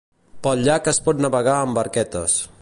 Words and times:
Pel 0.47 0.63
llac 0.67 0.89
es 0.93 1.01
pot 1.09 1.21
navegar 1.27 1.55
amb 1.59 1.79
barquetes. 1.81 2.41